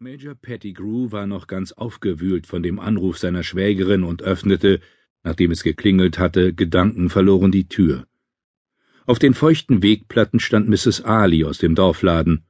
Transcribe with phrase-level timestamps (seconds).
[0.00, 4.78] Major Pettigrew war noch ganz aufgewühlt von dem Anruf seiner Schwägerin und öffnete,
[5.24, 8.06] nachdem es geklingelt hatte, gedankenverloren die Tür.
[9.06, 11.00] Auf den feuchten Wegplatten stand Mrs.
[11.00, 12.44] Ali aus dem Dorfladen.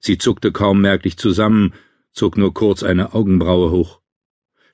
[0.00, 1.72] Sie zuckte kaum merklich zusammen,
[2.12, 4.02] zog nur kurz eine Augenbraue hoch.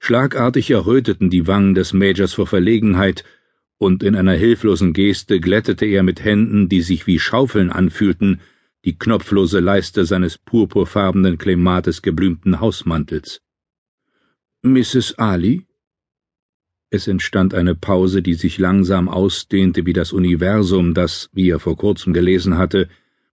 [0.00, 3.22] Schlagartig erröteten die Wangen des Majors vor Verlegenheit,
[3.78, 8.40] und in einer hilflosen Geste glättete er mit Händen, die sich wie Schaufeln anfühlten,
[8.84, 13.40] die knopflose Leiste seines purpurfarbenen Klemates geblümten Hausmantels.
[14.62, 15.18] Mrs.
[15.18, 15.66] Ali?
[16.90, 21.76] Es entstand eine Pause, die sich langsam ausdehnte wie das Universum, das, wie er vor
[21.76, 22.88] kurzem gelesen hatte,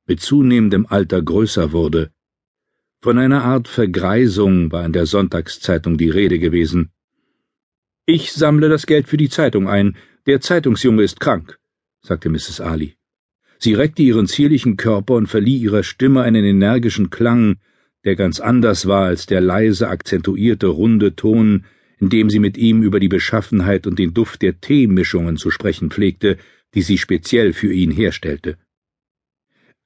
[0.07, 2.11] mit zunehmendem Alter größer wurde.
[3.01, 6.91] Von einer Art Vergreisung war in der Sonntagszeitung die Rede gewesen.
[8.05, 9.97] Ich sammle das Geld für die Zeitung ein.
[10.25, 11.59] Der Zeitungsjunge ist krank,
[12.01, 12.59] sagte Mrs.
[12.59, 12.98] Ali.
[13.59, 17.57] Sie reckte ihren zierlichen Körper und verlieh ihrer Stimme einen energischen Klang,
[18.05, 21.65] der ganz anders war als der leise, akzentuierte, runde Ton,
[21.99, 25.91] in dem sie mit ihm über die Beschaffenheit und den Duft der Teemischungen zu sprechen
[25.91, 26.37] pflegte,
[26.73, 28.57] die sie speziell für ihn herstellte.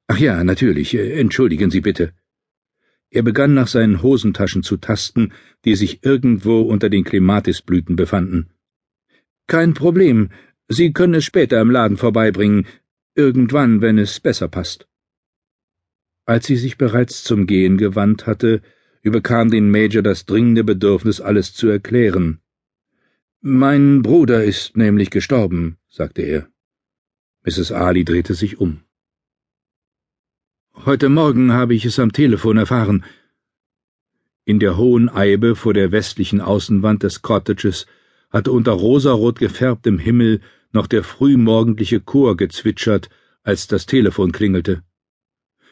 [0.08, 2.14] Ach ja, natürlich, äh, entschuldigen Sie bitte.
[3.10, 5.34] Er begann nach seinen Hosentaschen zu tasten,
[5.66, 8.50] die sich irgendwo unter den Klematisblüten befanden.
[9.48, 10.30] Kein Problem,
[10.68, 12.68] Sie können es später im Laden vorbeibringen,
[13.16, 14.88] Irgendwann, wenn es besser passt.
[16.26, 18.62] Als sie sich bereits zum Gehen gewandt hatte,
[19.02, 22.40] überkam den Major das dringende Bedürfnis, alles zu erklären.
[23.42, 26.48] Mein Bruder ist nämlich gestorben, sagte er.
[27.44, 27.72] Mrs.
[27.72, 28.84] Ali drehte sich um.
[30.74, 33.04] Heute Morgen habe ich es am Telefon erfahren.
[34.46, 37.86] In der hohen Eibe vor der westlichen Außenwand des Cottages
[38.30, 40.42] hatte unter rosarot gefärbtem Himmel
[40.74, 43.10] noch der frühmorgendliche Chor gezwitschert,
[43.44, 44.84] als das Telefon klingelte.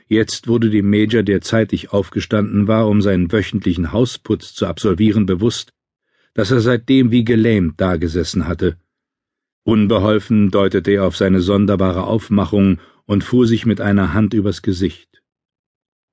[0.07, 5.73] Jetzt wurde dem Major, der zeitig aufgestanden war, um seinen wöchentlichen Hausputz zu absolvieren, bewusst,
[6.33, 8.77] dass er seitdem wie gelähmt dagesessen hatte.
[9.63, 15.21] Unbeholfen deutete er auf seine sonderbare Aufmachung und fuhr sich mit einer Hand übers Gesicht.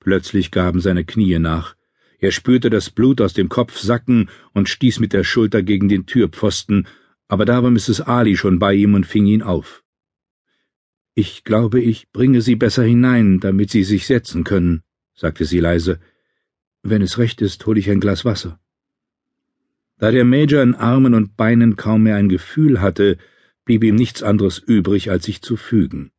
[0.01, 1.75] Plötzlich gaben seine Knie nach.
[2.21, 6.07] Er spürte das Blut aus dem Kopf sacken und stieß mit der Schulter gegen den
[6.07, 6.87] Türpfosten,
[7.29, 8.01] aber da war Mrs.
[8.01, 9.85] Ali schon bei ihm und fing ihn auf.
[11.15, 14.83] Ich glaube, ich bringe Sie besser hinein, damit Sie sich setzen können,
[15.15, 15.99] sagte sie leise.
[16.83, 18.61] Wenn es recht ist, hole ich ein Glas Wasser.
[19.99, 23.19] Da der Major in Armen und Beinen kaum mehr ein Gefühl hatte,
[23.65, 26.13] blieb ihm nichts anderes übrig, als sich zu fügen.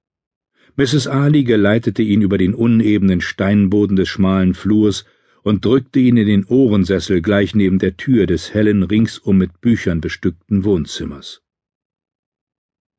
[0.75, 1.08] Mrs.
[1.08, 5.06] Ali geleitete ihn über den unebenen Steinboden des schmalen Flurs
[5.44, 10.02] und drückte ihn in den Ohrensessel gleich neben der Tür des hellen, ringsum mit Büchern
[10.02, 11.42] bestückten Wohnzimmers.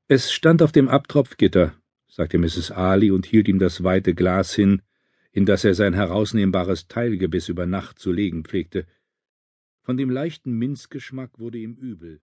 [0.08, 1.74] Es stand auf dem Abtropfgitter,
[2.08, 2.70] sagte Mrs.
[2.70, 4.82] Ali und hielt ihm das weite Glas hin,
[5.32, 8.86] in das er sein herausnehmbares Teilgebiss über Nacht zu legen pflegte.
[9.82, 12.20] Von dem leichten Minzgeschmack wurde ihm übel.